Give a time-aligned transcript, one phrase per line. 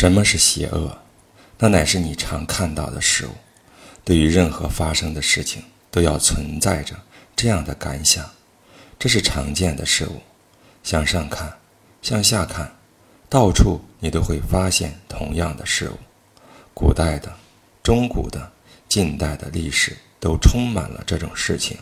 [0.00, 0.96] 什么是邪恶？
[1.58, 3.32] 那乃是你常看到的事物。
[4.02, 6.94] 对于任何发生的事情，都要存在着
[7.36, 8.24] 这样的感想，
[8.98, 10.22] 这是常见的事物。
[10.82, 11.54] 向上看，
[12.00, 12.74] 向下看，
[13.28, 15.98] 到处你都会发现同样的事物。
[16.72, 17.30] 古代的、
[17.82, 18.50] 中古的、
[18.88, 21.76] 近代的历史都充满了这种事情，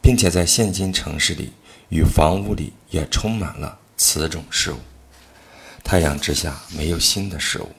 [0.00, 1.52] 并且在现今城市里
[1.90, 4.78] 与房屋里也充满了此种事物。
[5.84, 7.70] 太阳之下没有新的事物，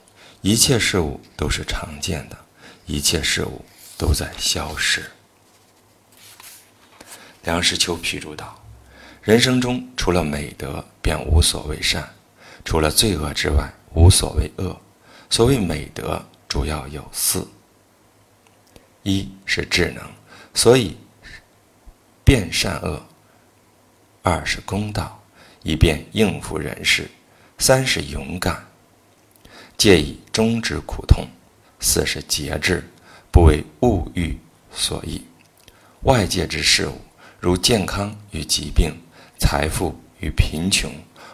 [0.41, 2.38] 一切事物都是常见的，
[2.85, 3.66] 一切事物
[3.97, 5.03] 都在消失。
[7.44, 8.63] 梁实秋批注道
[9.23, 12.03] ：“人生中除了美德，便无所谓善；
[12.63, 14.80] 除了罪恶之外，无所谓恶。
[15.30, 17.45] 所谓美德，主要有四：
[19.02, 20.03] 一是智能，
[20.53, 20.95] 所以
[22.23, 23.02] 辨善恶；
[24.22, 25.22] 二是公道，
[25.63, 27.09] 以便应付人事。”
[27.58, 28.66] 三是勇敢，
[29.77, 31.26] 借以终止苦痛；
[31.80, 32.84] 四是节制，
[33.31, 34.38] 不为物欲
[34.72, 35.25] 所役。
[36.02, 37.00] 外界之事物，
[37.39, 38.94] 如健康与疾病、
[39.39, 40.92] 财富与贫穷、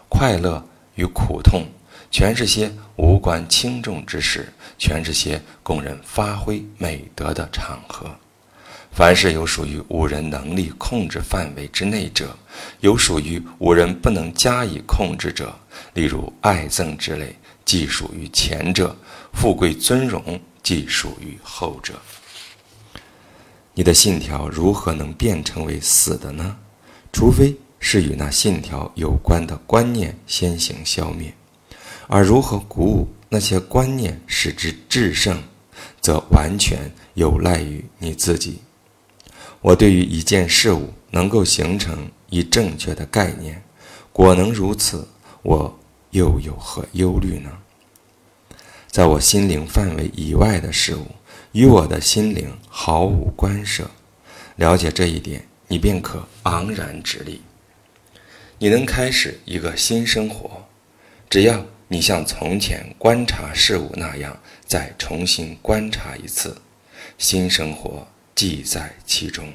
[0.07, 1.65] 快乐与苦痛，
[2.09, 8.15] 全是些无关轻重之事，全是些供人发挥美德的场合。
[8.91, 12.37] 凡是有属于五人能力控制范围之内者，
[12.81, 15.57] 有属于五人不能加以控制者，
[15.93, 18.93] 例如爱憎之类，即属于前者；
[19.33, 21.93] 富贵尊荣，即属于后者。
[23.73, 26.57] 你的信条如何能变成为死的呢？
[27.13, 31.33] 除非是与那信条有关的观念先行消灭，
[32.07, 35.41] 而如何鼓舞那些观念使之制胜，
[36.01, 38.59] 则完全有赖于你自己。
[39.61, 43.63] 我对于一件事物能够形成一正确的概念，
[44.11, 45.07] 果能如此，
[45.43, 47.51] 我又有何忧虑呢？
[48.87, 51.05] 在我心灵范围以外的事物，
[51.51, 53.89] 与我的心灵毫无关涉。
[54.55, 57.41] 了解这一点，你便可昂然直立。
[58.57, 60.67] 你能开始一个新生活，
[61.29, 66.59] 只要你像从前观察事物那样，再重新观察一次，
[67.17, 68.07] 新生活。
[68.35, 69.53] 记在其中。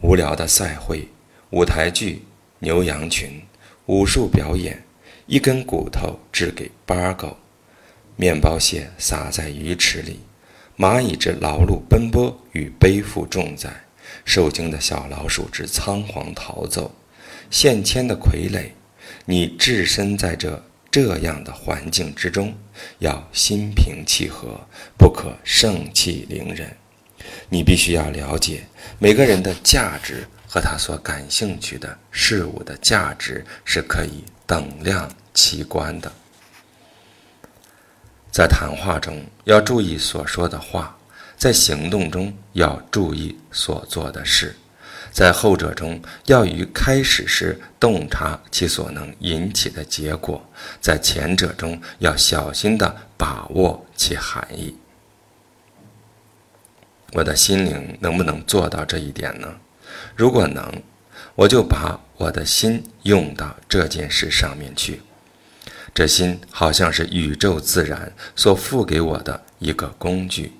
[0.00, 1.08] 无聊的赛会、
[1.50, 2.24] 舞台剧、
[2.58, 3.42] 牛羊群、
[3.86, 4.84] 武术表演，
[5.26, 7.36] 一根骨头掷给八狗，
[8.16, 10.20] 面包屑撒在鱼池里，
[10.76, 13.84] 蚂蚁之劳碌奔波与背负重载，
[14.24, 16.94] 受惊的小老鼠之仓皇逃走，
[17.50, 18.70] 现迁的傀儡，
[19.24, 20.62] 你置身在这。
[20.90, 22.54] 这样的环境之中，
[22.98, 24.60] 要心平气和，
[24.96, 26.76] 不可盛气凌人。
[27.48, 28.64] 你必须要了解
[28.98, 36.12] 每个人的价值和他所感兴趣的事物的价值是可以等量齐观的。
[38.30, 40.96] 在谈话中要注意所说的话，
[41.36, 44.54] 在行动中要注意所做的事。
[45.14, 50.42] 在后者中，要于开始时洞察其所能引起的结果；
[50.80, 54.76] 在前者中，要小心地把握其含义。
[57.12, 59.54] 我的心灵能不能做到这一点呢？
[60.16, 60.82] 如果能，
[61.36, 65.00] 我就把我的心用到这件事上面去。
[65.94, 70.54] 这心好像是宇宙自然所赋给我的一个工具。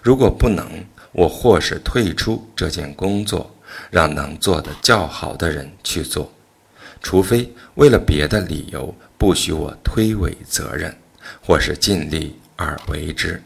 [0.00, 3.52] 如果不能，我或是退出这件工作。
[3.90, 6.32] 让能做的较好的人去做，
[7.02, 10.96] 除非为了别的理由不许我推诿责任，
[11.42, 13.42] 或是尽力而为之，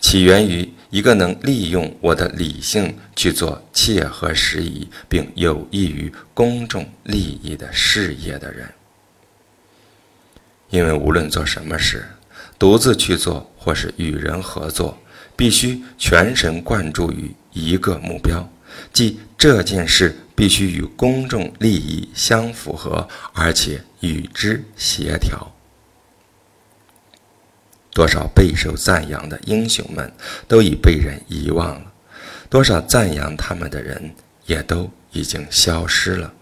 [0.00, 8.68] 起源于一个能利用我的理性去做切合时宜并有益于公众利益的事业的人。
[10.70, 12.04] 因为无论做什么事，
[12.58, 14.98] 独自去做或是与人合作，
[15.36, 18.48] 必须全神贯注于一个目标。
[18.96, 25.52] 即这件事必须与公众利益相符合，而且与之协调。
[27.90, 30.10] 多少备受赞扬的英雄们
[30.48, 31.92] 都已被人遗忘了，
[32.48, 34.14] 多少赞扬他们的人
[34.46, 36.32] 也都已经消失了。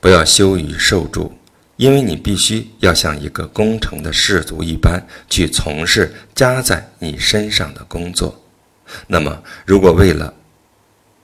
[0.00, 1.38] 不要羞于受助，
[1.76, 8.41] 因为你必须要像一个工程的士卒一般去从事加在你身上的工作。
[9.06, 10.32] 那么，如果为了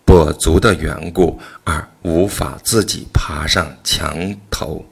[0.06, 4.84] 跛足的缘故而无法自己爬上墙头，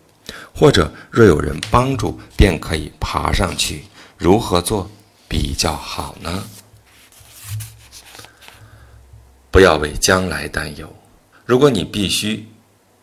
[0.55, 3.85] 或者若有人帮助便可以爬上去，
[4.19, 4.91] 如何做
[5.29, 6.45] 比较好呢？
[9.51, 10.95] 不要为将来担忧。
[11.47, 12.47] 如果你必须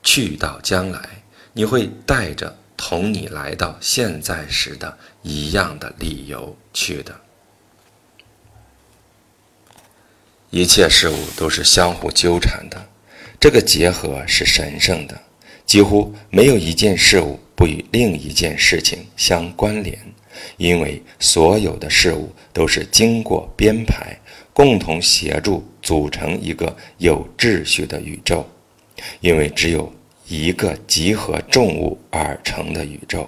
[0.03, 1.23] 去到将来，
[1.53, 7.22] 你会带着同你来到现在时的一样的理由去的。
[10.55, 12.87] 一切事物都是相互纠缠的，
[13.39, 15.19] 这个结合是神圣的，
[15.65, 19.97] 几乎没有一件事物不与另一件事情相关联，
[20.57, 24.15] 因为所有的事物都是经过编排，
[24.53, 28.47] 共同协助组成一个有秩序的宇宙，
[29.21, 29.91] 因为只有
[30.27, 33.27] 一个集合众物而成的宇宙，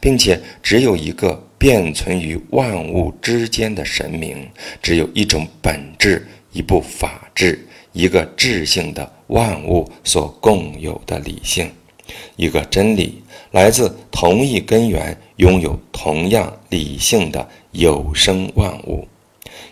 [0.00, 4.48] 并且只有一个变存于万物之间的神明，
[4.80, 6.24] 只有一种本质。
[6.52, 11.70] 一部法治，一个智性的万物所共有的理性，
[12.36, 19.06] 一个真理来自同一根源，拥有同样理性的有生万物，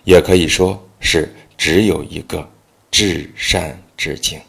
[0.05, 2.49] 也可以说是只有一个
[2.91, 4.41] 至善至境。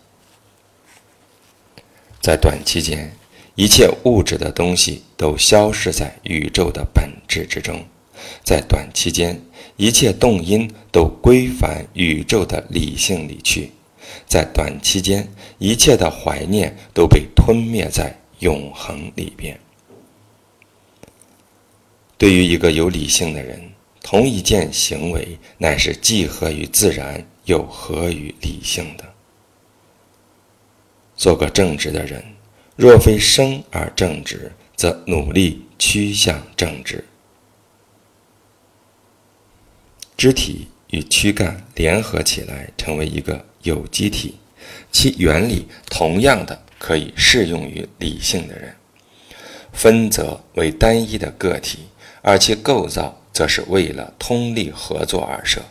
[2.21, 3.11] 在短期间，
[3.55, 7.83] 一切物质的东西都消失在宇宙的本质之中，
[8.43, 9.39] 在短期间。
[9.79, 13.71] 一切动因都归返宇宙的理性里去，
[14.27, 15.25] 在短期间，
[15.57, 19.57] 一切的怀念都被吞灭在永恒里边。
[22.17, 23.71] 对于一个有理性的人，
[24.03, 29.05] 同一件行为乃是既合于自然又合于理性的。
[31.15, 32.21] 做个正直的人，
[32.75, 37.01] 若非生而正直，则努力趋向正直。
[40.19, 44.35] 肢体与躯干联合起来成为一个有机体，
[44.91, 48.75] 其原理同样的可以适用于理性的人。
[49.71, 51.79] 分则为单一的个体，
[52.21, 55.61] 而其构造则是为了通力合作而设。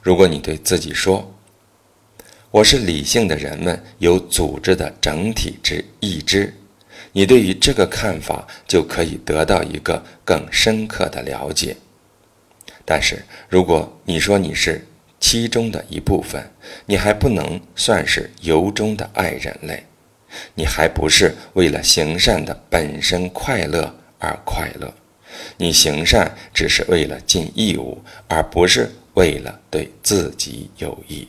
[0.00, 1.34] 如果你对自己说
[2.52, 6.54] ：“我是理性的人们有组织的整体之意志”，
[7.10, 11.76] 你对于这个看法就可以得到一个更深刻的了解。
[12.90, 14.82] 但是，如果你说你是
[15.20, 16.50] 其中的一部分，
[16.86, 19.84] 你还不能算是由衷的爱人类，
[20.54, 24.90] 你还不是为了行善的本身快乐而快乐，
[25.58, 31.28] 你行善只是为了尽义务，而不是为了对自己有益。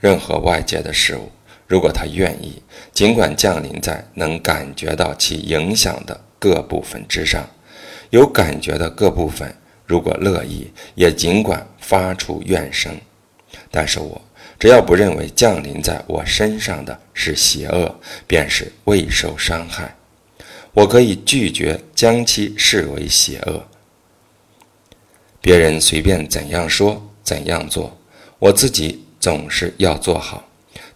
[0.00, 1.28] 任何外界的事物。
[1.68, 2.62] 如果他愿意，
[2.94, 7.46] 尽管降临在能感觉到其影响的各部分之上，
[8.08, 9.54] 有感觉的各部分，
[9.84, 12.98] 如果乐意，也尽管发出怨声。
[13.70, 14.18] 但是我
[14.58, 17.94] 只要不认为降临在我身上的是邪恶，
[18.26, 19.94] 便是未受伤害。
[20.72, 23.62] 我可以拒绝将其视为邪恶。
[25.42, 27.94] 别人随便怎样说怎样做，
[28.38, 30.47] 我自己总是要做好。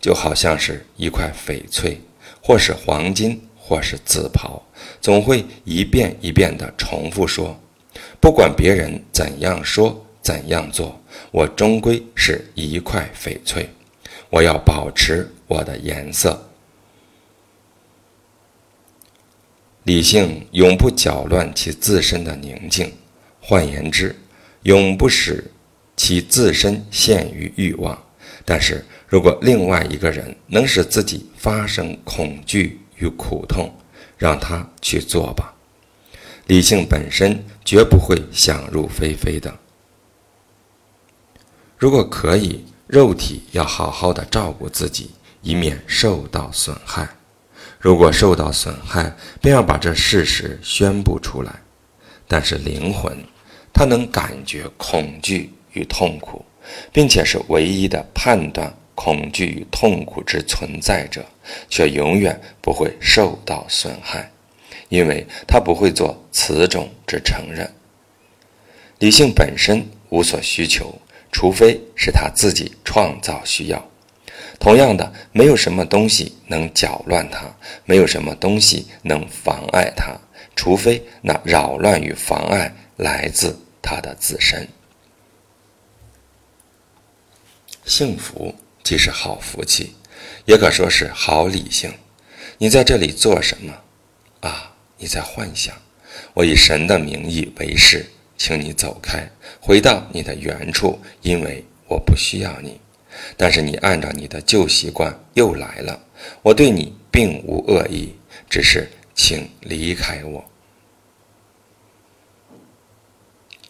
[0.03, 2.01] 就好像是一块翡翠，
[2.43, 4.61] 或是黄金，或是紫袍，
[5.01, 7.57] 总会一遍一遍地重复说
[8.21, 11.01] ：“不管别人怎样说、怎样做，
[11.31, 13.71] 我终归是一块翡翠。
[14.29, 16.51] 我要保持我的颜色。”
[19.85, 22.93] 理性永不搅乱其自身的宁静，
[23.41, 24.17] 换言之，
[24.65, 25.49] 永不使
[25.97, 27.97] 其自身陷于欲望。
[28.45, 28.85] 但是。
[29.13, 33.71] 如果另外一个人能使自己发生恐惧与苦痛，
[34.17, 35.53] 让他去做吧。
[36.47, 39.55] 理性本身绝不会想入非非的。
[41.77, 45.11] 如果可以，肉体要好好的照顾自己，
[45.43, 47.07] 以免受到损害。
[47.79, 51.55] 如果受到损害，便要把这事实宣布出来。
[52.27, 53.15] 但是灵魂，
[53.75, 56.43] 它能感觉恐惧与痛苦，
[56.91, 58.75] 并且是唯一的判断。
[59.05, 61.27] 恐惧与痛苦之存在者，
[61.69, 64.31] 却永远不会受到损害，
[64.91, 67.69] 因为他不会做此种之承认。
[69.01, 70.97] 理性本身无所需求，
[71.33, 73.85] 除非是他自己创造需要。
[74.61, 77.53] 同样的，没有什么东西能搅乱它，
[77.85, 80.17] 没有什么东西能妨碍它，
[80.55, 84.69] 除非那扰乱与妨碍来自他的自身。
[87.85, 88.55] 幸福。
[88.83, 89.95] 既是好福气，
[90.45, 91.93] 也可说是好理性。
[92.59, 93.73] 你在这里做什么？
[94.41, 95.75] 啊，你在幻想。
[96.35, 98.05] 我以神的名义为誓，
[98.37, 102.81] 请你走开，回到你的原处，因为我不需要你。
[103.37, 105.99] 但是你按照你的旧习惯又来了。
[106.43, 108.15] 我对你并无恶意，
[108.49, 110.45] 只是请离开我。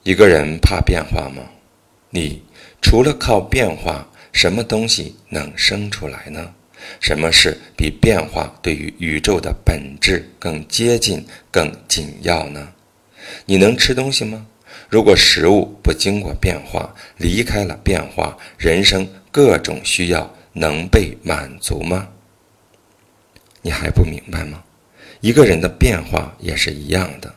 [0.03, 1.43] 一个人怕变化吗？
[2.11, 2.43] 你
[2.81, 4.09] 除了靠变化。
[4.33, 6.53] 什么东西能生出来呢？
[6.99, 12.73] 什么事比变化对于宇宙的本质更接近、更紧要呢？
[13.47, 14.47] 你能吃东西吗？
[14.89, 22.09] 如果食物不经过变化，离开了变化，人生各种需要能被满足吗？
[23.61, 24.65] 你还不明白吗？
[25.21, 27.33] 一个人的变化也是一样的，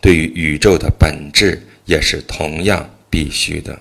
[0.00, 3.80] 对于宇宙的本质也是同样必须的。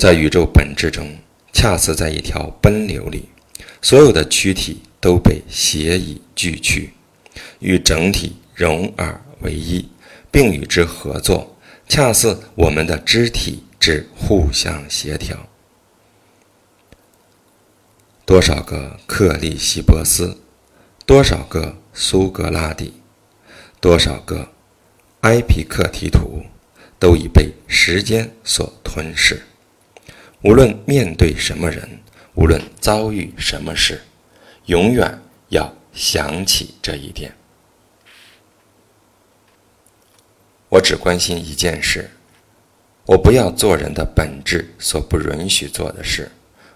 [0.00, 1.14] 在宇宙本质中，
[1.52, 3.28] 恰似在一条奔流里，
[3.82, 6.94] 所有的躯体都被协以俱去，
[7.58, 9.86] 与整体融而为一，
[10.30, 11.54] 并与之合作，
[11.86, 15.36] 恰似我们的肢体之互相协调。
[18.24, 20.34] 多少个克利希波斯，
[21.04, 22.94] 多少个苏格拉底，
[23.82, 24.48] 多少个
[25.20, 26.42] 埃皮克提图，
[26.98, 29.42] 都已被时间所吞噬。
[30.42, 32.00] 无论面对什么人，
[32.34, 34.02] 无论遭遇什么事，
[34.66, 35.18] 永远
[35.48, 37.34] 要想起这一点。
[40.68, 42.10] 我只关心一件事：
[43.06, 46.30] 我不要做人的本质所不允许做的事。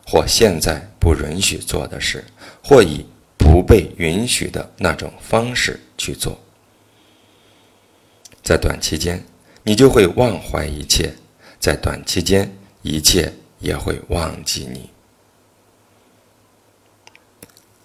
[0.06, 2.22] 或现在不允许做的事，
[2.62, 3.06] 或以
[3.38, 6.38] 不被允许的那种方式去做，
[8.42, 9.24] 在短期间，
[9.62, 11.08] 你就会忘怀一切；
[11.58, 13.32] 在短期间，一切
[13.64, 14.88] 也会忘记你。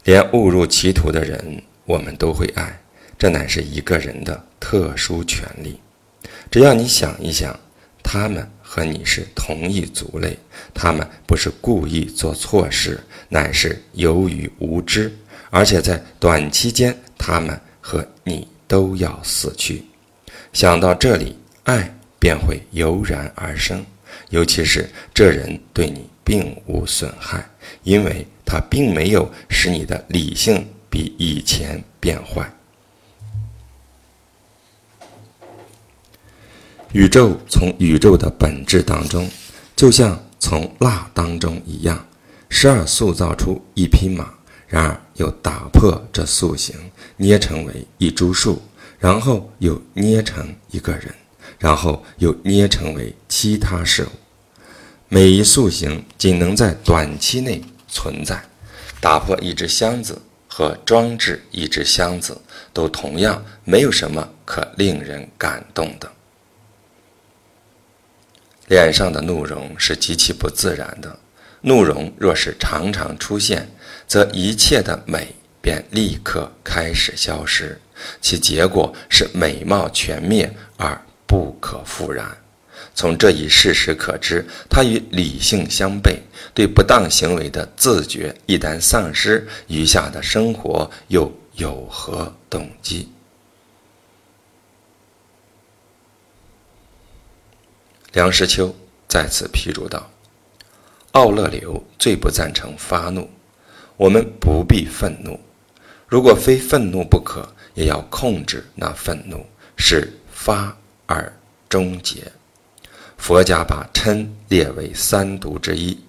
[0.04, 2.80] 连误入歧途的人，我们都会爱，
[3.18, 5.80] 这乃是一个人的特殊权利。
[6.52, 7.60] 只要你想一想，
[8.04, 8.48] 他们。
[8.72, 10.38] 和你是同一族类，
[10.76, 15.12] 他们不是故意做错事，乃是由于无知，
[15.50, 19.84] 而且在短期间，他们和你都要死去。
[20.54, 23.84] 想到这里，爱便会油然而生，
[24.30, 27.50] 尤其是这人对你并无损害，
[27.84, 32.52] 因为他并没有使你的理性比以前变坏。
[36.92, 39.30] 宇宙从宇宙的本质当中，
[39.76, 42.04] 就像从蜡当中一样，
[42.50, 44.34] 时而塑造出一匹马，
[44.68, 46.76] 然而又打破这塑形，
[47.16, 48.60] 捏成为一株树，
[48.98, 51.14] 然后又捏成一个人，
[51.60, 54.10] 然后又捏成为其他事物。
[55.08, 58.42] 每一塑形仅能在短期内存在，
[59.00, 62.40] 打破一只箱子和装置一只箱子，
[62.74, 66.12] 都同样没有什么可令人感动的。
[68.68, 71.20] 脸上的怒容是极其不自然的，
[71.62, 73.68] 怒容若是常常出现，
[74.08, 77.82] 则一切的美便立刻开始消失，
[78.22, 82.36] 其结果是美貌全灭而不可复燃。
[82.96, 86.18] 从这一事实可知，它与理性相悖，
[86.56, 93.08] 对不当行为的自觉一旦丧失，余下的生活又有何动机？
[98.14, 98.76] 梁实秋
[99.08, 100.10] 在此批注道
[101.14, 103.30] ：“奥勒留最不赞成发怒，
[103.98, 105.40] 我们不必愤怒，
[106.08, 109.46] 如果非愤怒不可，也要控制那愤怒，
[109.78, 110.76] 使发
[111.10, 111.34] 而
[111.68, 112.32] 终结。
[113.18, 116.00] 佛家把嗔列为三毒之一，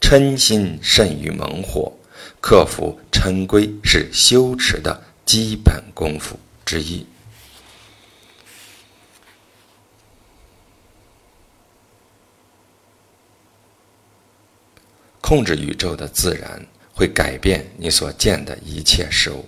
[0.00, 1.92] 嗔心甚于猛火，
[2.40, 7.06] 克服嗔归是修持的基本功夫之一。”
[15.20, 19.44] 控制宇宙的自然会改变你所见的一切事物，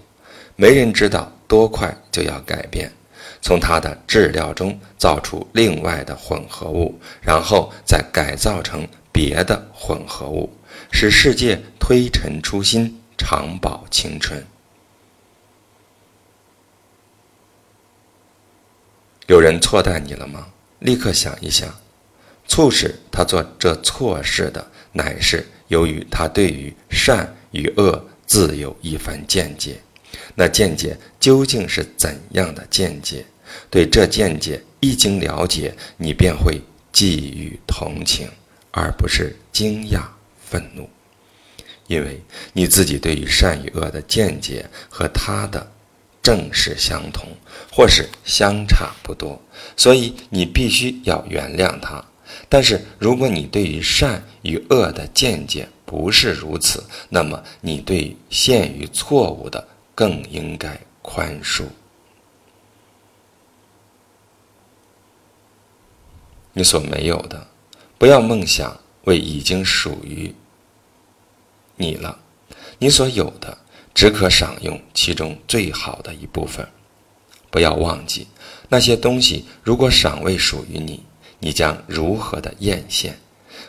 [0.54, 2.92] 没人知道多快就要改变。
[3.40, 10.52] 从它的质料中造出另外的混合物，然后再改造成别的混合物，
[10.90, 14.44] 使世界推陈出新，长保青春。
[19.26, 20.48] 有人错待你了吗？
[20.78, 21.68] 立刻想一想，
[22.46, 25.46] 促使他做这错事的乃是。
[25.68, 29.78] 由于他对于善与恶自有一番见解，
[30.34, 33.24] 那见解究竟是怎样的见解？
[33.70, 36.60] 对这见解一经了解，你便会
[36.92, 38.28] 寄予同情，
[38.70, 40.02] 而不是惊讶
[40.38, 40.88] 愤怒，
[41.86, 42.20] 因为
[42.52, 45.72] 你自己对于善与恶的见解和他的
[46.22, 47.26] 正是相同，
[47.72, 49.40] 或是相差不多，
[49.76, 52.04] 所以你必须要原谅他。
[52.50, 59.66] 但是，如果你对于善与恶的见解不是如此，那么你对陷于错误的
[59.98, 61.64] 更应该宽恕。
[66.52, 67.48] 你所没有的，
[67.98, 70.32] 不要梦想为已经属于
[71.74, 72.16] 你了，
[72.78, 73.58] 你所有的
[73.92, 76.64] 只可享用其中最好的一部分。
[77.50, 78.28] 不要忘记
[78.68, 81.02] 那些东西，如果尚未属于你，
[81.40, 83.14] 你将如何的艳羡？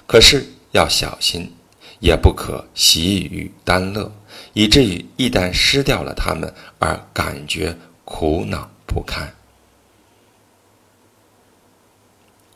[0.05, 1.51] 可是要小心，
[1.99, 4.11] 也不可习于单乐，
[4.53, 9.33] 以至于一旦失掉了它们而感觉苦恼不堪。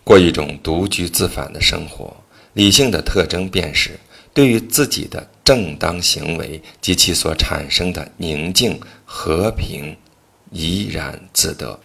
[0.03, 2.15] 过一种独居自反的生活，
[2.53, 3.99] 理性的特征便是
[4.33, 9.95] 对于自己的正当行为及其所产生的宁静和平，
[10.51, 11.79] 怡然自得。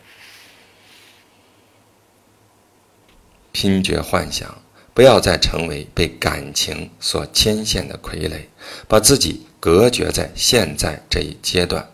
[3.52, 4.62] 拼觉幻想，
[4.98, 8.40] 不要再成为被感情所牵线的傀儡，
[8.88, 11.88] 把自己隔绝在现在这一阶段，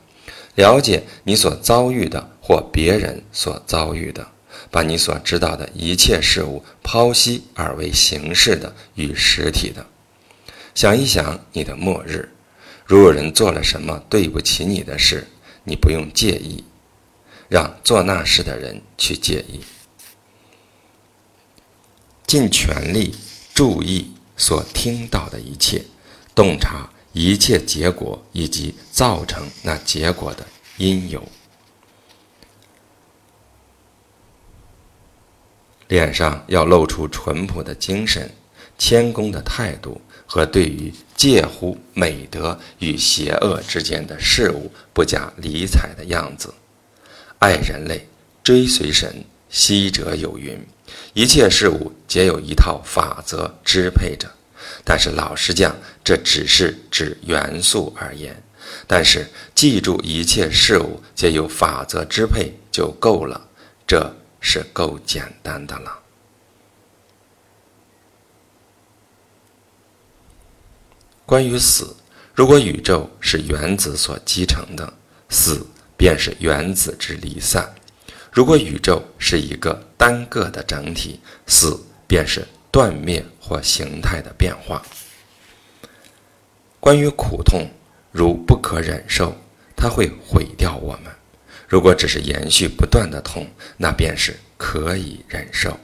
[0.54, 4.26] 了解你所遭遇的或别人所遭遇的。
[4.70, 9.84] 把你所知道的一切事物剖析而为形式的与实体的，
[10.75, 12.30] 想一想你的末日，
[12.87, 15.26] 如有人做了什么对不起你的事，
[15.64, 16.64] 你不用介意，
[17.50, 19.61] 让做那事的人去介意，
[22.35, 23.14] 尽全力
[23.55, 25.81] 注意所听到的一切，
[26.35, 30.45] 洞察一切结果以及造成那结果的
[30.76, 31.23] 因由。
[35.87, 38.29] 脸上要露出淳朴的精神、
[38.76, 46.53] 谦恭的态度和对于介乎美德与邪恶之间的事物不假理睬的样子。
[47.38, 48.09] 爱人类，
[48.43, 49.25] 追随神。
[49.49, 50.59] 昔者有云：
[51.12, 54.29] 一切事物皆有一套法则支配着。
[54.85, 58.43] 但是老实讲，这只是指元素而言。
[58.87, 63.49] 但是记住，一切事物皆有法则支配就够了。
[63.87, 64.14] 这。
[64.47, 65.99] 是够简单的了。
[71.25, 71.97] 关于死，
[72.35, 74.93] 如果宇宙是原子所集成的，
[75.30, 77.65] 死便是原子之离散；
[78.34, 84.82] 如果宇宙是一个单个的整体，死便是断灭或形态的变化。
[86.80, 87.64] 关于苦痛，
[88.10, 89.32] 如不可忍受，
[89.76, 91.12] 它会毁掉我们。
[91.68, 95.78] 如果只是延续不断的痛，那便是可以忍受。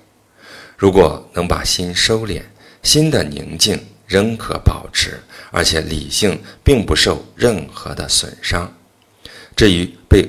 [0.76, 2.42] 如果能把心收敛，
[2.82, 5.20] 心的宁静仍可保持，
[5.52, 8.74] 而且理性并不受任何的损伤。
[9.54, 10.28] 至于被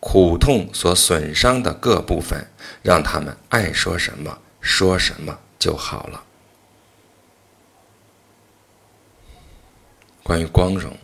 [0.00, 2.46] 苦痛所损伤的各部分，
[2.82, 6.24] 让他们爱说什么说什么就好了。
[10.22, 10.96] 关于光荣，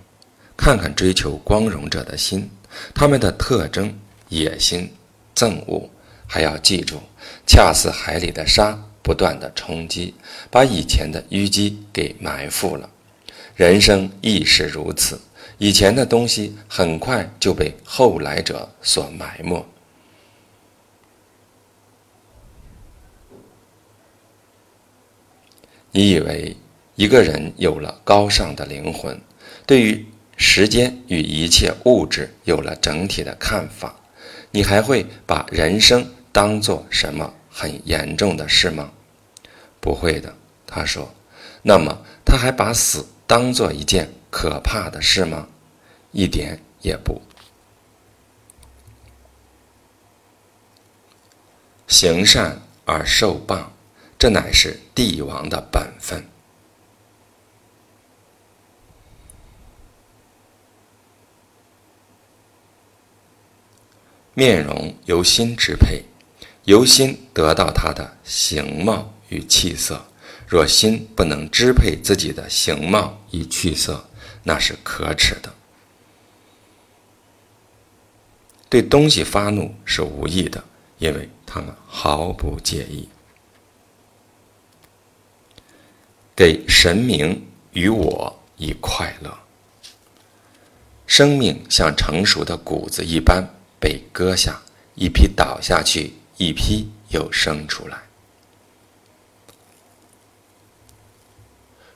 [0.56, 2.50] 看看追求光荣者的心。
[2.94, 4.94] 他们的特征：野心、
[5.35, 5.88] 憎恶，
[6.26, 7.00] 还要记住，
[7.46, 10.14] 恰似海里的沙不断的冲击，
[10.50, 12.90] 把以前的淤积给埋伏了。
[13.54, 15.20] 人生亦是如此，
[15.59, 19.66] 以前的东西很快就被后来者所埋没。
[25.90, 26.57] 你以为
[26.95, 29.21] 一个人有了高尚的灵魂，
[29.66, 30.07] 对于？
[30.38, 33.99] 时间与一切物质有了整体的看法，
[34.51, 38.92] 你还会把人生当做什么很严重的事吗？
[39.81, 41.11] 不会的，他说。
[41.62, 45.49] 那么他还把死当做一件可怕的事吗？
[46.12, 47.22] 一点也不。
[51.88, 53.72] 行善而受报，
[54.18, 56.22] 这乃是帝王的本分。
[64.35, 66.05] 面容由心支配，
[66.64, 70.05] 由心得到他的形貌与气色。
[70.46, 74.09] 若心不能支配自己的形貌与气色，
[74.48, 75.52] 那是可耻的。
[78.68, 80.62] 对东西发怒是无益的，
[80.98, 83.09] 因为他们毫不介意。
[86.37, 89.37] 给神明与我以快乐。
[91.09, 93.44] 生命像成熟的谷子一般。
[93.78, 94.62] 被割下，
[94.94, 98.06] 一批倒下去，一批又生出来。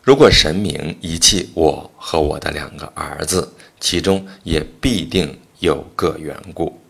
[0.03, 6.81] 如果神明遗弃我和我的两个儿子，其中也必定有个缘故。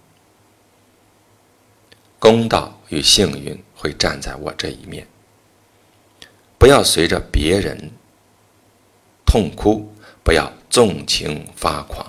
[2.18, 5.06] 公道与幸运会站在我这一面。
[6.58, 7.90] 不要随着别人
[9.24, 9.90] 痛哭，
[10.22, 12.06] 不要纵情发狂。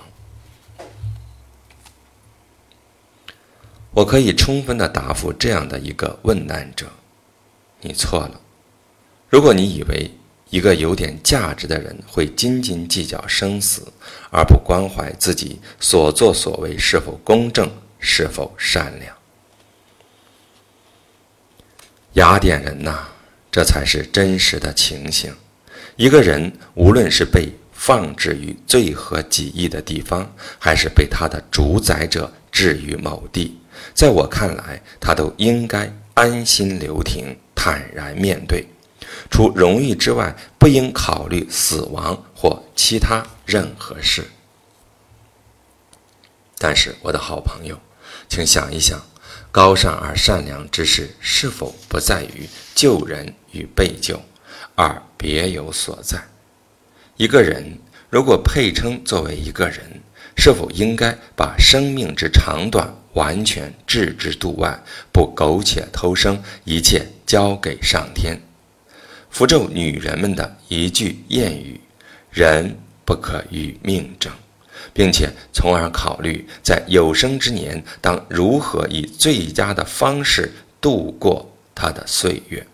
[3.90, 6.86] 我可以充分的答复这样的一个问难者：
[7.80, 8.40] 你错了，
[9.28, 10.10] 如果你以为
[10.52, 13.90] 一个有点价值的人会斤斤计较生死，
[14.30, 19.16] 而不关怀自己所作所为是否公正、是否善良，
[22.12, 23.08] 雅典人呐，
[23.50, 25.34] 这才是真实的情形。
[25.96, 33.58] 一个人无论是被放置于最合己意的地方，还是被他的主宰者置于某地，
[33.94, 38.66] 在我看来，他都应该安心留停，坦然面对。
[39.32, 44.30] 除荣誉之外，不应考虑死亡或其他任何事。
[46.58, 47.80] 但是，我的好朋友，
[48.28, 49.00] 请想一想，
[49.50, 54.20] 高尚而善良之事是否不在于救人与被救，
[54.74, 56.22] 而别有所在？
[57.16, 57.78] 一个人
[58.10, 60.02] 如果配称作为一个人，
[60.36, 64.78] 是否应该把生命之长短完全置之度外，
[65.10, 68.38] 不苟且偷生，一切交给上天？
[69.32, 71.80] 符咒女人们的一句谚语
[72.30, 74.30] ：“人不可与命争”，
[74.92, 82.64] 并且从而考虑在有生之年当如何以最佳的方式度过他的岁月。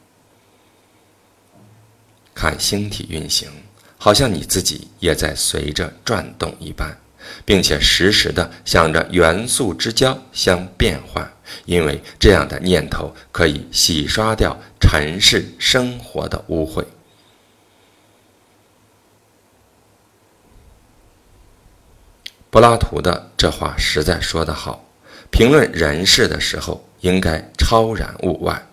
[2.35, 3.49] 看星体运行，
[3.97, 6.97] 好像你自己也在随着转动一般，
[7.45, 11.33] 并且时时的想着元素之交相变换。
[11.65, 16.85] 因为这样的念头可以洗刷掉尘世生活的污秽。
[22.51, 24.85] 柏拉图的这话实在说得好：
[25.31, 28.67] 评论人事的时候，应该超然物外，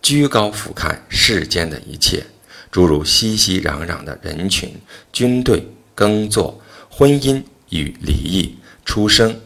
[0.00, 2.24] 居高俯瞰世间的一切，
[2.70, 4.80] 诸如熙熙攘攘的人群、
[5.12, 9.40] 军队、耕作、婚姻与离异、出生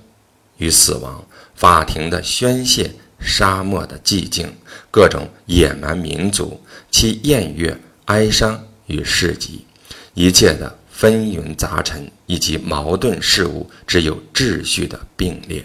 [0.58, 1.24] 与死亡。
[1.54, 4.50] 法庭的宣泄，沙漠的寂静，
[4.90, 6.58] 各种野蛮民族，
[6.90, 9.66] 其宴乐、哀伤与市集，
[10.14, 15.62] 一切的纷纭杂陈以及矛盾事物，只有秩序的并列。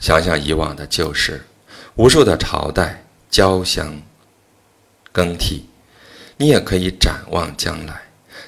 [0.00, 1.40] 想想以往的旧事，
[1.94, 4.02] 无数的朝代交相
[5.12, 5.69] 更替，
[6.40, 8.00] 你也可以展望将来。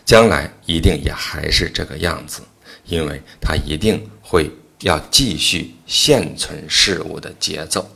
[0.03, 2.41] 将来一定也还是这个样子，
[2.87, 4.51] 因为它一定会
[4.81, 7.87] 要继续现存事物的节奏，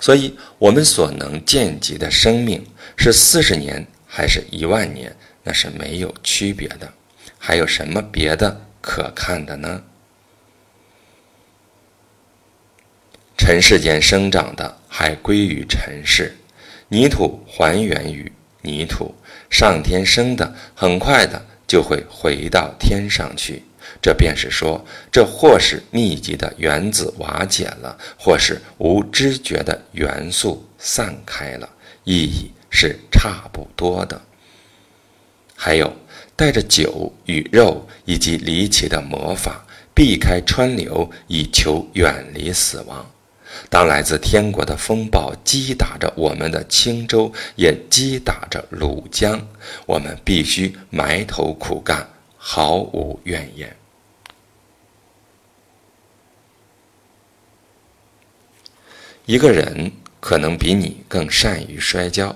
[0.00, 6.90] 所以我们所能见及的生命是四十年还是一万年，那是没有区别的。
[7.38, 9.82] 还有什么别的可看的呢？
[13.36, 16.34] 尘世间生长的还归于尘世，
[16.88, 18.30] 泥土还原于
[18.62, 19.14] 泥土，
[19.52, 21.40] 上天生的很快的。
[21.64, 23.62] 就会回到天上去，
[24.02, 31.66] 这便是说，这或是密集的原子瓦解了，或是无知觉的元素散开了，
[32.04, 34.20] 意义是差不多的。
[35.56, 35.90] 还有
[36.36, 43.11] 带着酒与肉以及离奇的魔法，避开川流，以求远离死亡。
[43.68, 49.40] 当来自天国的风暴击打着我们的青州，也击打着鲁江，
[49.86, 53.76] 我们必须埋头苦干，毫无怨言。
[59.24, 62.34] 一个人可能比你更善于摔跤，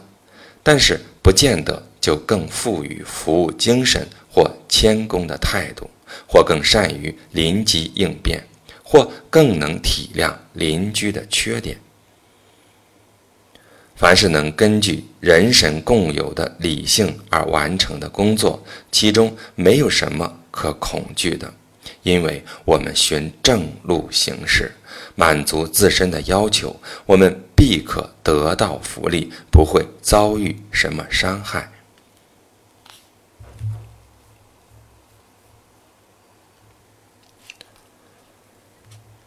[0.63, 5.91] 但是不见得就更富于服务精神或谦恭的态度，
[6.29, 8.47] 或更善于临机应变。
[8.89, 11.77] 或更能体谅邻居的缺点。
[13.97, 21.53] 凡是能根据人神共有的理性而完成的工作，其中没有什么可恐惧的，
[22.03, 24.73] 因为我们循正路行事，
[25.15, 31.73] 满足自身的要求，我们必可得到福利，不会遭遇什么伤害。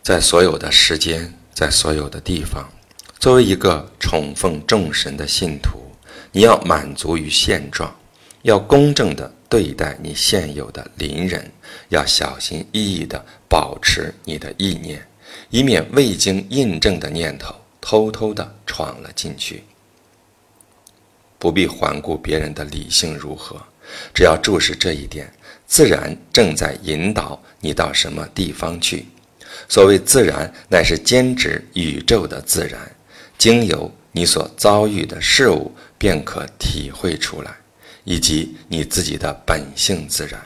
[0.10, 2.68] 在所有的时间，在所有的地方，
[3.20, 5.80] 作为一个崇奉众神的信徒，
[6.32, 7.96] 你要满足于现状，
[8.42, 11.52] 要公正地对待你现有的邻人，
[11.90, 15.08] 要小心翼翼地保持你的意念，
[15.52, 19.64] 以免未经印证的念头偷偷地闯了进去。
[21.38, 23.62] 不必环顾别人的理性如何，
[24.12, 25.32] 只要注视这一点，
[25.68, 29.06] 自然正在引导你到什么地方去。
[29.68, 32.80] 所谓自然，乃是兼指宇宙的自然，
[33.38, 37.52] 经由你所遭遇的事物，便可体会出来，
[38.04, 40.40] 以及你自己的本性自然，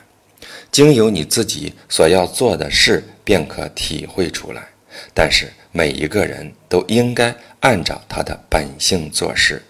[0.71, 4.67] 经由你自己所要做的事，便可体会出来。
[5.13, 9.61] 但是每一个人都应该按照他的本性做事。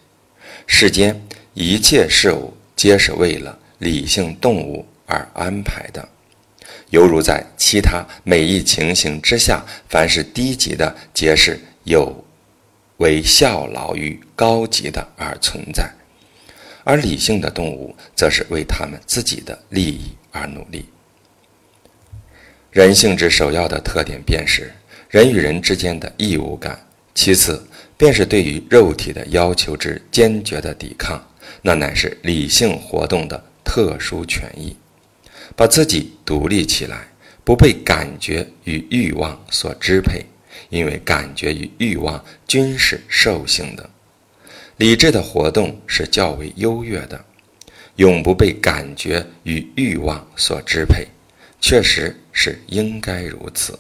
[0.68, 1.22] 世间
[1.54, 6.08] 一切事物皆是为了理性动物而安排的，
[6.94, 12.24] 犹如在其他每一情形之下，凡是低级的，皆是有
[12.98, 15.86] 为效劳于高级的而存在；
[16.84, 20.86] 而理性的动物，则是为他们自己的利益而努力。
[22.70, 24.72] 人性之首要的特点，便是
[25.10, 26.76] 人与人之间的义务感；
[27.16, 27.66] 其次，
[27.98, 31.20] 便是对于肉体的要求之坚决的抵抗。
[31.64, 34.76] 那乃是理性活动的特殊权益，
[35.56, 37.08] 把自己独立起来，
[37.44, 40.26] 不被感觉与欲望所支配，
[40.70, 43.90] 因为感觉与欲望均是兽性的。
[44.78, 47.24] 理智的活动是较为优越的，
[47.98, 51.08] 永不被感觉与欲望所支配。
[51.62, 53.78] 确实是应该如此，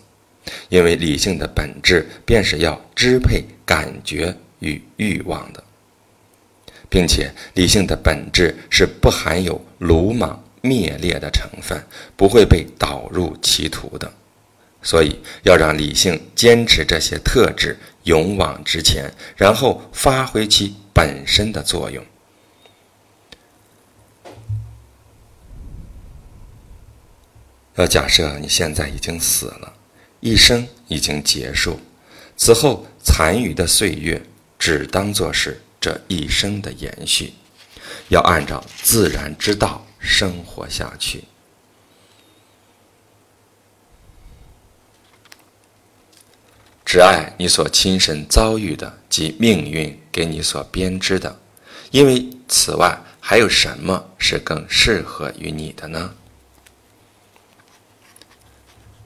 [0.69, 5.63] 因为理性的本质便是要支配感觉与欲望的，
[6.89, 14.13] 并且理性的本质是不含有鲁莽灭裂的成分，不会被导入歧途的。
[14.81, 22.01] 所以要让理性坚持这些特质，勇往直前，然后发挥其本身的作用。
[27.75, 29.73] 要假设你现在已经死了，
[30.21, 31.77] 一生已经结束，
[32.37, 34.21] 此后残余的岁月
[34.57, 37.33] 只当作是这一生的延续，
[38.07, 41.23] 要按照自然之道生活下去。
[46.85, 51.39] 只爱你所亲身遭遇的及命运给你所编织的，
[51.89, 56.13] 因为此外还有什么是更适合于你的呢？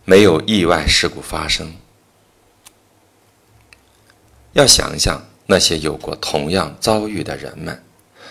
[0.03, 1.77] 没有意外事故发生，
[4.51, 7.81] 要想想那些有过同样遭遇的人们，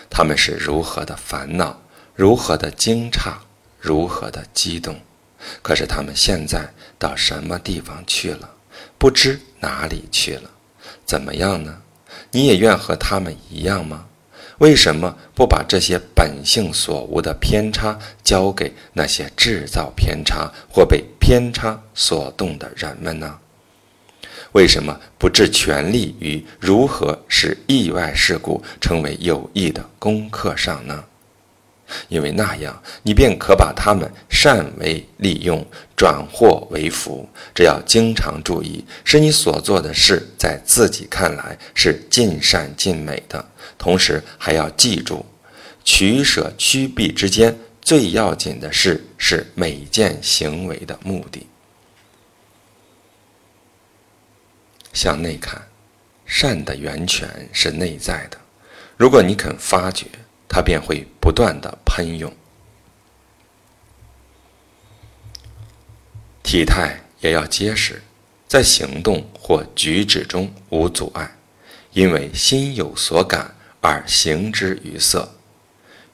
[0.07, 1.81] 他们是如何的烦恼，
[2.17, 3.31] 如何的惊诧，
[3.79, 4.99] 如何的激动。
[5.61, 8.49] 可是他们现在到什么地方去了？
[8.97, 10.49] 不知哪里去了？
[11.05, 11.79] 怎么样呢？
[12.31, 14.07] 你也愿和他们一样吗？
[14.57, 23.37] 为什么不把这些本性所无的偏差交给那些制造偏差或被偏差所动的人们呢？
[24.53, 31.03] 为什么不置全力于如何使意外事故成为有益的功课上呢？
[32.09, 37.27] 因为那样，你便可把他们善为利用，转祸为福。
[37.55, 43.45] 只要经常注意，使你所做的事在自己看来是尽善尽美的，
[43.77, 45.25] 同时还要记住，
[45.83, 51.47] 取舍趋避之间，最要紧的事是每件行为的目的。
[54.93, 55.61] 向内看，
[56.25, 58.37] 善的源泉是内在的。
[58.97, 60.05] 如果你肯发掘。
[60.49, 62.33] 它便会不断的喷涌，
[66.41, 68.01] 体态也要结实，
[68.47, 71.37] 在行动或举止中无阻碍，
[71.91, 75.35] 因为心有所感而行之于色，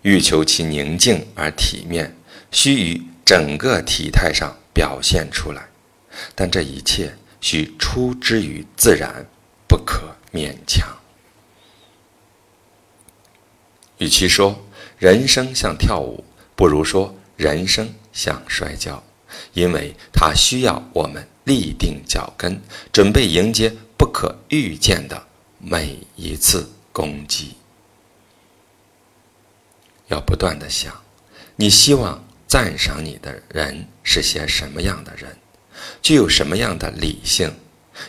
[0.01, 2.15] 欲求其宁静而体面，
[2.51, 5.69] 须于整个体态上表现出来，
[6.33, 9.25] 但这一切需出之于自然，
[9.67, 11.02] 不可勉强。
[14.03, 14.61] 与其说
[14.97, 16.25] 人生像跳舞，
[16.57, 19.01] 不如说人生像摔跤，
[19.53, 22.61] 因为它需要我们立定脚跟，
[22.91, 25.25] 准备迎接不可预见的
[25.57, 27.53] 每一次攻击。
[30.07, 31.01] 要不断的想，
[31.55, 35.37] 你希望赞赏你的人是些什么样的人，
[36.01, 37.55] 具有什么样的理性？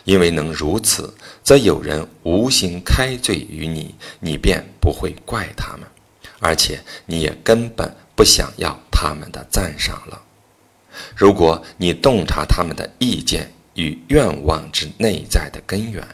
[0.05, 5.87] 因为能如此，则有人无心开罪于你，你便不会怪他们，
[6.40, 10.23] 而且你也根本不想要他们的赞赏了。
[11.16, 16.07] 如果你洞察他们的意见与愿望之内在的根源，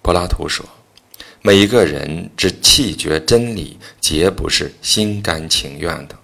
[0.00, 0.64] 柏拉图说
[1.42, 6.16] ：“每一个人之气绝真理，皆不是心甘情愿的，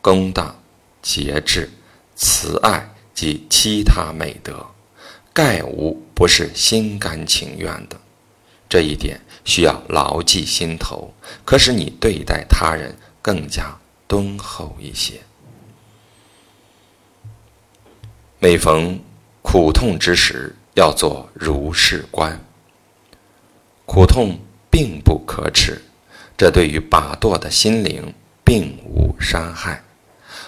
[0.00, 0.60] 公道、
[1.02, 1.70] 节制。”
[2.14, 4.66] 慈爱及其他美德，
[5.32, 8.00] 概无不是心甘情愿的。
[8.68, 11.12] 这一点需要牢记心头，
[11.44, 15.20] 可使你对待他人更加敦厚一些。
[18.38, 18.98] 每逢
[19.42, 22.40] 苦痛之时，要做如是观。
[23.84, 24.38] 苦痛
[24.70, 25.82] 并不可耻，
[26.36, 29.82] 这对于把舵的心灵并无伤害。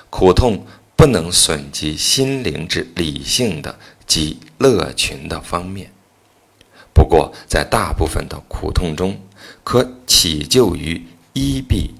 [0.09, 0.65] 苦痛。
[1.05, 5.93] 不能损及心灵之理性的及乐群的方面。
[6.95, 9.21] 不过，在大部分的苦痛中，
[9.63, 11.95] 可起就于伊壁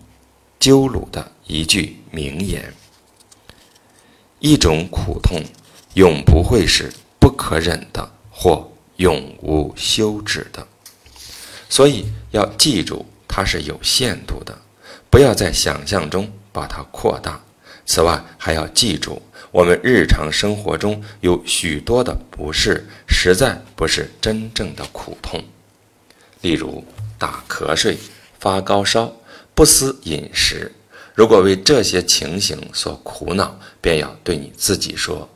[0.59, 2.73] 鸠鲁的一句名言
[4.41, 5.45] ：“一种苦痛，
[5.93, 6.91] 永不会是
[7.21, 10.67] 不可忍的，或永无休止的。”
[11.69, 14.59] 所以要记住，它是有限度的，
[15.11, 17.45] 不要在想象中把它扩大。
[17.87, 19.21] 此外，还要记住，
[19.51, 25.45] 我们日常生活中有许多的不适，实在不是真正的苦痛。
[26.41, 26.85] 例如，
[27.19, 27.99] 打瞌睡、
[28.39, 29.15] 发高烧、
[29.55, 30.73] 不思饮食。
[31.15, 35.29] 如果为这些情形所苦恼，便要对你自己说：“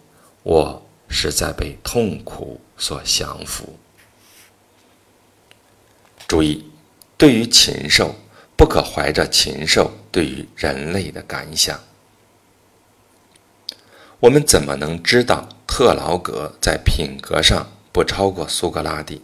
[0.42, 3.78] 我是在被痛苦所降服。”
[6.26, 6.64] 注意，
[7.16, 8.14] 对于禽兽，
[8.56, 11.78] 不可怀着禽兽对于人类的感想。
[14.20, 19.22] 我们怎么能知道特劳格在品格上不超过苏格拉底？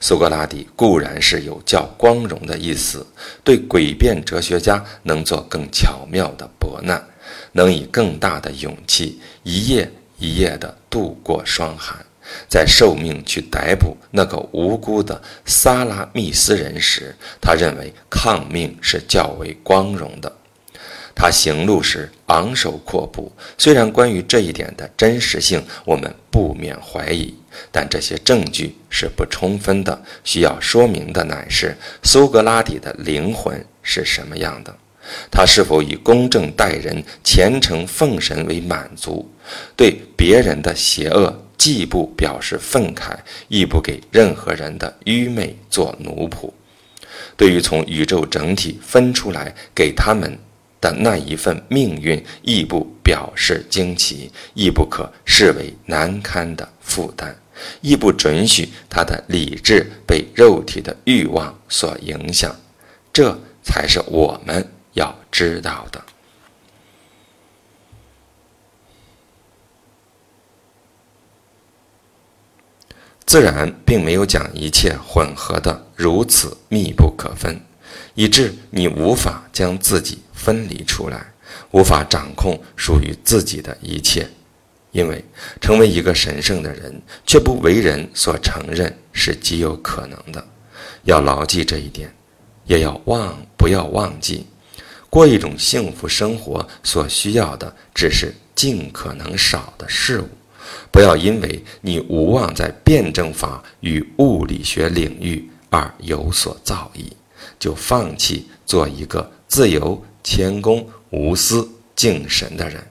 [0.00, 3.04] 苏格拉底固然是有较光荣的意思，
[3.42, 7.04] 对诡辩哲学家能做更巧妙的驳难，
[7.52, 12.06] 能以更大的勇气一夜一夜地度过霜寒。
[12.48, 20.32] 在受命去逮捕那个无辜的萨拉密斯人时，他认为抗命是较为光荣的。
[21.18, 27.34] 他行路时昂首阔步，虽然关于这一点的真实性我们不免怀疑，
[27.72, 29.98] 但这些证据是不充分的。
[30.24, 34.76] 需要说明的乃是苏格拉底的灵魂是什么样的，
[35.30, 39.26] 他是否以公正待人、虔诚奉神为满足，
[39.74, 43.16] 对别人的邪恶既不表示愤慨，
[43.48, 46.52] 亦不给任何人的愚昧做奴仆，
[47.38, 50.38] 对于从宇宙整体分出来给他们。
[50.86, 57.34] 的那一份命运，亦不表示惊奇，亦不可视为难堪的负担，
[57.80, 62.54] 亦不准许他的理智被肉体的欲望所影响。
[63.12, 66.00] 这才是我们要知道的。
[73.24, 77.60] 自然并没有将一切混合的如此密不可分，
[78.16, 80.18] 以致你无法将自己。
[80.36, 81.26] 分离出来，
[81.72, 84.28] 无法掌控属于自己的一切，
[84.92, 85.24] 因为
[85.60, 90.46] 成为一个神圣的人却不为人所承认是极有可能的。
[91.02, 92.14] 要牢记这一点，
[92.66, 94.46] 也要忘不要忘记，
[95.10, 100.28] 过一种幸福生活所需要的只是尽可能少的事物。
[100.92, 107.10] 不要因为你无望在辩证法与物理学领域而有所造诣，
[107.58, 110.04] 就放弃做一个自由。
[110.28, 112.84] 谦恭、无私、敬神的人，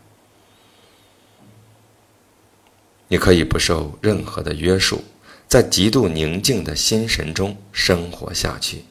[3.09, 5.03] 你可以不受任何的约束，
[5.45, 8.85] 在极度宁静的心神中生活下去。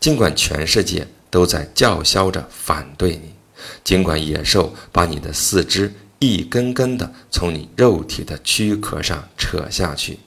[0.00, 3.34] 尽管全世界都在叫嚣着反对你，
[3.84, 10.18] 尽管野兽把你的四肢一根根的从你肉体的躯壳上扯下去，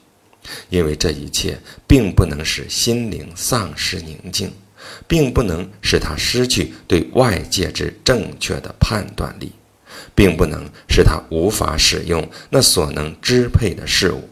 [0.70, 4.52] 因为这一切并不能使心灵丧失宁静。
[5.06, 9.52] 并不能使他失去对外界之正确的判断力，
[10.14, 14.28] 并不能使他无法使用那所能支配的事物。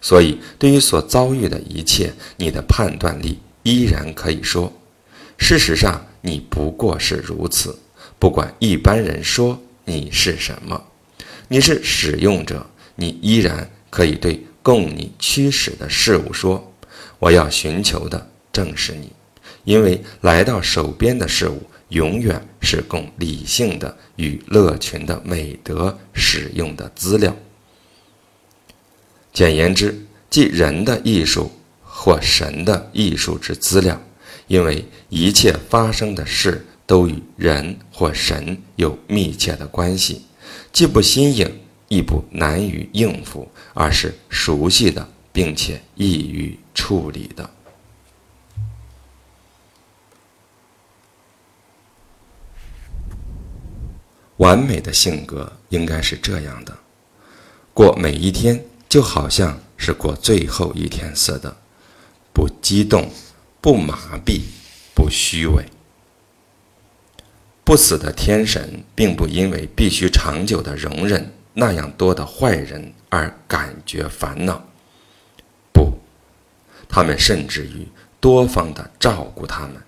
[0.00, 4.72] 所以，对于所遭遇的一切，你的判断力依然可以说：
[5.38, 7.78] 事实上，你不过是如此。
[8.18, 10.82] 不管一般人说你是什么，
[11.48, 16.72] 你是使用者，你依然可以对供你驱使的事物说
[17.18, 19.12] ：“我要寻求的正是你。”
[19.64, 27.36] 因为来到手边的事物，永远是供理性的与乐群的美德使用的资料。
[29.32, 31.50] 简言之，即人的艺术
[31.82, 34.00] 或神的艺术之资料。
[34.48, 40.22] 因为一切发生的事都与人或神有密切的关系，
[40.72, 41.50] 既不新颖，
[41.88, 47.48] 亦不难于应付，而是熟悉的，并且易于处理的。
[54.42, 56.76] 完美的性格应该是这样的：
[57.72, 61.56] 过每一天就好像是过最后一天似的，
[62.32, 63.08] 不激动，
[63.60, 64.40] 不麻痹，
[64.96, 65.64] 不虚伪。
[67.62, 74.60] 不死的天神并不因为必须长久的容忍那样多的坏人而感觉烦恼，
[75.72, 75.92] 不，
[76.88, 77.86] 他们甚至于
[78.18, 79.80] 多方的照顾他们。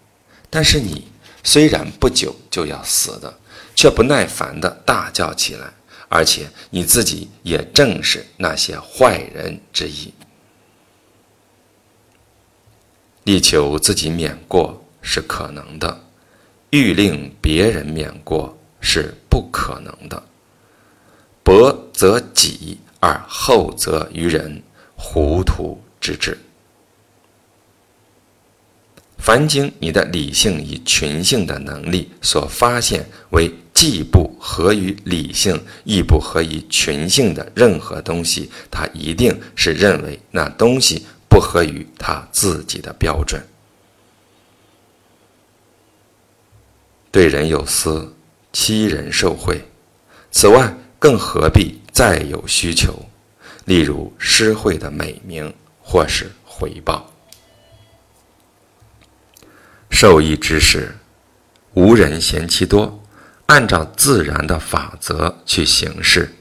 [0.49, 1.09] 但是你
[1.43, 3.41] 虽然不久就要死的。
[3.75, 5.73] 却不耐烦地大叫起来，
[6.09, 10.13] 而且你自己也正是那些坏人之一。
[13.25, 16.01] 力求自己免过是可能的，
[16.71, 20.23] 欲令别人免过是不可能的。
[21.43, 24.63] 薄则己，而后则于人，
[24.97, 26.39] 糊涂之至。
[29.19, 33.51] 凡经你的理性与群性的能力所发现为
[33.85, 41.05] 既不合于理性，亦不合于群性的任何东西，他一定是认为那东西。
[41.29, 43.45] 不合于他自己的标准，
[47.11, 48.11] 对人有私，
[48.55, 49.63] 欺人受贿。
[50.31, 52.99] 此外，更何必再有需求？
[53.67, 57.13] 例如施惠的美名，或是回报。
[59.91, 60.97] 受益之时，
[61.75, 63.04] 无人嫌其多，
[63.47, 66.33] 按照自然的法则去行事，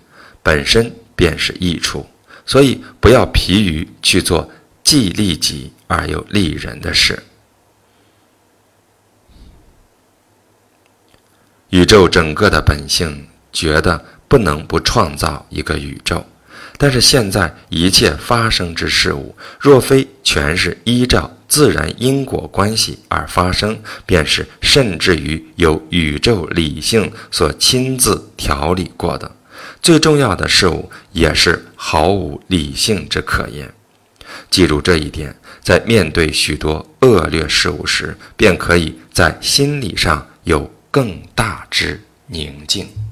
[0.41, 2.05] 本身便是益处。
[2.45, 4.49] 所以，不要疲于去做。
[4.83, 7.17] 既利己而又利人的事。
[11.69, 16.23] 宇宙整个的本性觉得不能不创造一个宇宙，
[16.77, 29.31] 但是现在一切发生之事物，若非全是依照自然因果关系而发生，便是甚至于由宇宙理性所亲自调理过的。
[29.79, 33.71] 最重要的事物也是毫无理性之可言。
[34.49, 43.02] 记住这一点，在面对许多恶劣事物时，便可以在心理上有更大之宁静。